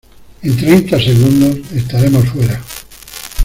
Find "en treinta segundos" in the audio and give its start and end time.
0.41-1.59